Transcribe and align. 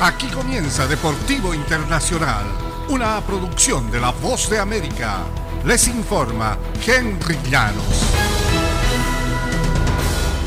Aquí 0.00 0.28
comienza 0.28 0.86
Deportivo 0.86 1.52
Internacional, 1.52 2.44
una 2.88 3.20
producción 3.20 3.90
de 3.90 3.98
La 3.98 4.12
Voz 4.12 4.48
de 4.48 4.56
América. 4.56 5.24
Les 5.64 5.88
informa 5.88 6.56
Henry 6.86 7.36
Llanos. 7.50 8.04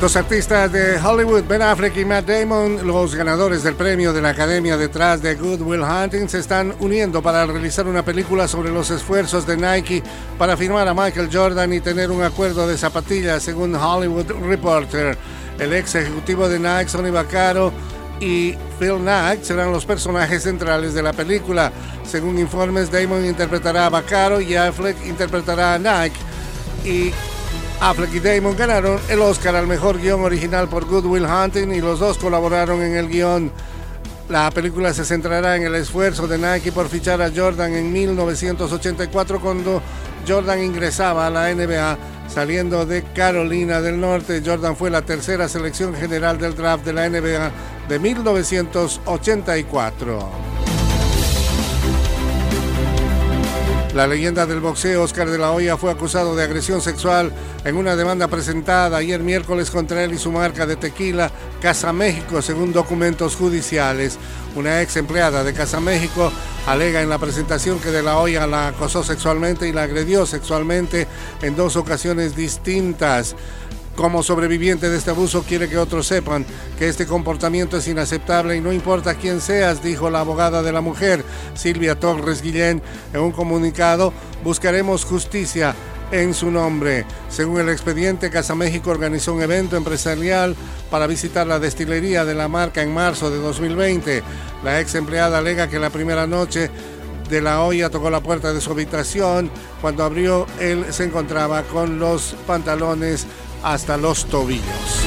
Los 0.00 0.14
artistas 0.14 0.70
de 0.70 0.96
Hollywood, 0.96 1.42
Ben 1.48 1.60
Affleck 1.60 1.96
y 1.96 2.04
Matt 2.04 2.26
Damon, 2.26 2.86
los 2.86 3.16
ganadores 3.16 3.64
del 3.64 3.74
premio 3.74 4.12
de 4.12 4.22
la 4.22 4.28
Academia 4.28 4.76
detrás 4.76 5.20
de 5.20 5.34
Good 5.34 5.62
Will 5.62 5.82
Hunting, 5.82 6.28
se 6.28 6.38
están 6.38 6.72
uniendo 6.78 7.20
para 7.20 7.44
realizar 7.44 7.88
una 7.88 8.04
película 8.04 8.46
sobre 8.46 8.70
los 8.70 8.90
esfuerzos 8.90 9.44
de 9.44 9.56
Nike 9.56 10.04
para 10.38 10.56
firmar 10.56 10.86
a 10.86 10.94
Michael 10.94 11.30
Jordan 11.32 11.72
y 11.72 11.80
tener 11.80 12.12
un 12.12 12.22
acuerdo 12.22 12.68
de 12.68 12.78
zapatillas, 12.78 13.42
según 13.42 13.74
Hollywood 13.74 14.30
Reporter. 14.46 15.18
El 15.58 15.72
ex 15.72 15.96
ejecutivo 15.96 16.48
de 16.48 16.60
Nike, 16.60 16.88
Sonny 16.88 17.10
Vaccaro, 17.10 17.72
y 18.22 18.56
Phil 18.78 18.98
Knight 18.98 19.42
serán 19.42 19.72
los 19.72 19.84
personajes 19.84 20.44
centrales 20.44 20.94
de 20.94 21.02
la 21.02 21.12
película. 21.12 21.72
Según 22.04 22.38
informes, 22.38 22.90
Damon 22.92 23.26
interpretará 23.26 23.86
a 23.86 23.90
Bacaro 23.90 24.40
y 24.40 24.54
Affleck 24.54 24.96
interpretará 25.04 25.74
a 25.74 25.78
Nike. 25.78 26.16
Y 26.84 27.12
Affleck 27.80 28.14
y 28.14 28.20
Damon 28.20 28.56
ganaron 28.56 29.00
el 29.08 29.20
Oscar 29.20 29.56
al 29.56 29.66
mejor 29.66 30.00
guion 30.00 30.22
original 30.22 30.68
por 30.68 30.84
Good 30.84 31.06
Will 31.06 31.26
Hunting 31.26 31.72
y 31.72 31.80
los 31.80 31.98
dos 31.98 32.16
colaboraron 32.16 32.80
en 32.80 32.94
el 32.94 33.08
guion. 33.08 33.50
La 34.28 34.52
película 34.52 34.94
se 34.94 35.04
centrará 35.04 35.56
en 35.56 35.64
el 35.64 35.74
esfuerzo 35.74 36.28
de 36.28 36.38
Nike 36.38 36.70
por 36.70 36.88
fichar 36.88 37.20
a 37.20 37.32
Jordan 37.34 37.74
en 37.74 37.92
1984 37.92 39.40
cuando 39.40 39.82
Jordan 40.28 40.62
ingresaba 40.62 41.26
a 41.26 41.30
la 41.30 41.52
NBA 41.52 41.98
saliendo 42.32 42.86
de 42.86 43.02
Carolina 43.02 43.82
del 43.82 44.00
Norte. 44.00 44.42
Jordan 44.44 44.76
fue 44.76 44.90
la 44.90 45.02
tercera 45.02 45.48
selección 45.48 45.94
general 45.94 46.38
del 46.38 46.54
draft 46.54 46.84
de 46.84 46.92
la 46.94 47.08
NBA 47.08 47.50
de 47.88 47.98
1984. 47.98 50.51
La 53.94 54.06
leyenda 54.06 54.46
del 54.46 54.60
boxeo 54.60 55.02
Oscar 55.02 55.28
de 55.28 55.36
la 55.36 55.52
Hoya 55.52 55.76
fue 55.76 55.90
acusado 55.90 56.34
de 56.34 56.42
agresión 56.42 56.80
sexual 56.80 57.30
en 57.62 57.76
una 57.76 57.94
demanda 57.94 58.26
presentada 58.26 58.96
ayer 58.96 59.20
miércoles 59.20 59.70
contra 59.70 60.02
él 60.02 60.14
y 60.14 60.18
su 60.18 60.32
marca 60.32 60.64
de 60.64 60.76
tequila 60.76 61.30
Casa 61.60 61.92
México, 61.92 62.40
según 62.40 62.72
documentos 62.72 63.36
judiciales. 63.36 64.18
Una 64.56 64.80
ex 64.80 64.96
empleada 64.96 65.44
de 65.44 65.52
Casa 65.52 65.78
México 65.78 66.32
alega 66.66 67.02
en 67.02 67.10
la 67.10 67.18
presentación 67.18 67.80
que 67.80 67.90
de 67.90 68.02
la 68.02 68.16
Hoya 68.16 68.46
la 68.46 68.68
acosó 68.68 69.04
sexualmente 69.04 69.68
y 69.68 69.72
la 69.72 69.82
agredió 69.82 70.24
sexualmente 70.24 71.06
en 71.42 71.54
dos 71.54 71.76
ocasiones 71.76 72.34
distintas. 72.34 73.36
Como 73.96 74.22
sobreviviente 74.22 74.88
de 74.88 74.96
este 74.96 75.10
abuso 75.10 75.42
quiere 75.42 75.68
que 75.68 75.76
otros 75.76 76.06
sepan 76.06 76.46
que 76.78 76.88
este 76.88 77.06
comportamiento 77.06 77.76
es 77.76 77.86
inaceptable 77.88 78.56
y 78.56 78.60
no 78.60 78.72
importa 78.72 79.14
quién 79.16 79.40
seas, 79.40 79.82
dijo 79.82 80.08
la 80.08 80.20
abogada 80.20 80.62
de 80.62 80.72
la 80.72 80.80
mujer, 80.80 81.22
Silvia 81.54 82.00
Torres 82.00 82.40
Guillén, 82.40 82.82
en 83.12 83.20
un 83.20 83.32
comunicado, 83.32 84.14
buscaremos 84.42 85.04
justicia 85.04 85.74
en 86.10 86.32
su 86.32 86.50
nombre. 86.50 87.04
Según 87.28 87.60
el 87.60 87.68
expediente, 87.68 88.30
Casa 88.30 88.54
México 88.54 88.90
organizó 88.90 89.34
un 89.34 89.42
evento 89.42 89.76
empresarial 89.76 90.56
para 90.90 91.06
visitar 91.06 91.46
la 91.46 91.58
destilería 91.58 92.24
de 92.24 92.34
la 92.34 92.48
marca 92.48 92.82
en 92.82 92.94
marzo 92.94 93.30
de 93.30 93.38
2020. 93.38 94.22
La 94.64 94.80
ex 94.80 94.94
empleada 94.94 95.38
alega 95.38 95.68
que 95.68 95.78
la 95.78 95.90
primera 95.90 96.26
noche 96.26 96.70
de 97.28 97.40
la 97.40 97.62
olla 97.62 97.88
tocó 97.90 98.10
la 98.10 98.20
puerta 98.20 98.52
de 98.52 98.60
su 98.60 98.70
habitación. 98.70 99.50
Cuando 99.80 100.04
abrió, 100.04 100.46
él 100.60 100.86
se 100.90 101.04
encontraba 101.04 101.62
con 101.62 101.98
los 101.98 102.34
pantalones 102.46 103.26
hasta 103.62 103.96
los 103.96 104.26
tobillos. 104.26 105.02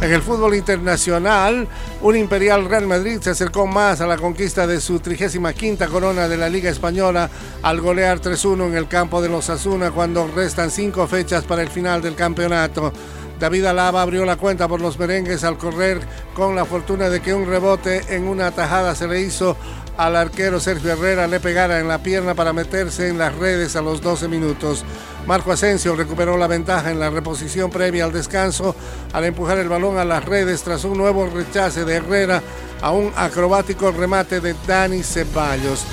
En 0.00 0.12
el 0.12 0.22
fútbol 0.22 0.54
internacional, 0.54 1.66
un 2.02 2.16
imperial 2.16 2.66
Real 2.66 2.86
Madrid 2.86 3.18
se 3.20 3.30
acercó 3.30 3.66
más 3.66 4.00
a 4.00 4.06
la 4.06 4.16
conquista 4.16 4.64
de 4.64 4.80
su 4.80 5.00
35 5.00 5.50
corona 5.90 6.28
de 6.28 6.36
la 6.36 6.48
Liga 6.48 6.70
Española 6.70 7.28
al 7.62 7.80
golear 7.80 8.20
3-1 8.20 8.68
en 8.68 8.76
el 8.76 8.86
campo 8.86 9.20
de 9.20 9.28
los 9.28 9.50
Asuna 9.50 9.90
cuando 9.90 10.28
restan 10.28 10.70
cinco 10.70 11.08
fechas 11.08 11.44
para 11.44 11.62
el 11.62 11.68
final 11.68 12.00
del 12.00 12.14
campeonato. 12.14 12.92
David 13.38 13.66
Alaba 13.66 14.02
abrió 14.02 14.24
la 14.24 14.36
cuenta 14.36 14.66
por 14.66 14.80
los 14.80 14.98
merengues 14.98 15.44
al 15.44 15.58
correr 15.58 16.00
con 16.34 16.56
la 16.56 16.64
fortuna 16.64 17.08
de 17.08 17.20
que 17.20 17.34
un 17.34 17.46
rebote 17.46 18.02
en 18.14 18.26
una 18.26 18.50
tajada 18.50 18.94
se 18.94 19.06
le 19.06 19.20
hizo 19.20 19.56
al 19.96 20.14
arquero 20.14 20.60
Sergio 20.60 20.92
Herrera 20.92 21.26
le 21.26 21.40
pegara 21.40 21.80
en 21.80 21.88
la 21.88 21.98
pierna 21.98 22.34
para 22.34 22.52
meterse 22.52 23.08
en 23.08 23.18
las 23.18 23.34
redes 23.34 23.74
a 23.74 23.82
los 23.82 24.00
12 24.00 24.28
minutos. 24.28 24.84
Marco 25.26 25.52
Asensio 25.52 25.96
recuperó 25.96 26.38
la 26.38 26.46
ventaja 26.46 26.90
en 26.90 27.00
la 27.00 27.10
reposición 27.10 27.70
previa 27.70 28.04
al 28.04 28.12
descanso 28.12 28.74
al 29.12 29.24
empujar 29.24 29.58
el 29.58 29.68
balón 29.68 29.98
a 29.98 30.04
las 30.04 30.24
redes 30.24 30.62
tras 30.62 30.84
un 30.84 30.96
nuevo 30.96 31.26
rechace 31.26 31.84
de 31.84 31.96
Herrera 31.96 32.42
a 32.80 32.92
un 32.92 33.12
acrobático 33.16 33.90
remate 33.90 34.40
de 34.40 34.54
Dani 34.66 35.02
Ceballos. 35.02 35.84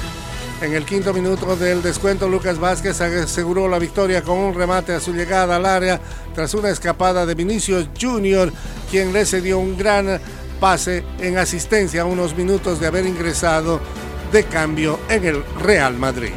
En 0.62 0.74
el 0.74 0.86
quinto 0.86 1.14
minuto 1.14 1.56
del 1.58 1.82
descuento, 1.82 2.30
Lucas 2.30 2.58
Vázquez 2.60 3.02
aseguró 3.02 3.68
la 3.68 3.78
victoria 3.78 4.22
con 4.24 4.38
un 4.38 4.54
remate 4.54 4.94
a 4.94 5.02
su 5.02 5.14
llegada 5.14 5.58
al 5.58 5.66
área 5.66 6.00
tras 6.34 6.54
una 6.54 6.70
escapada 6.70 7.26
de 7.26 7.36
Vinicius 7.36 7.90
Junior, 8.00 8.52
quien 8.90 9.12
le 9.12 9.26
cedió 9.26 9.60
un 9.60 9.78
gran 9.78 10.20
pase 10.60 11.04
en 11.20 11.38
asistencia 11.38 12.04
a 12.04 12.06
unos 12.06 12.36
minutos 12.36 12.80
de 12.80 12.88
haber 12.88 13.06
ingresado 13.06 13.82
de 14.32 14.46
cambio 14.46 15.00
en 15.10 15.26
el 15.26 15.44
Real 15.60 15.98
Madrid. 15.98 16.32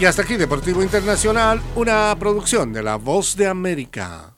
Y 0.00 0.06
hasta 0.06 0.22
aquí 0.22 0.36
Deportivo 0.36 0.82
Internacional, 0.82 1.60
una 1.76 2.16
producción 2.18 2.72
de 2.72 2.82
La 2.82 2.96
Voz 2.96 3.36
de 3.36 3.46
América. 3.46 4.32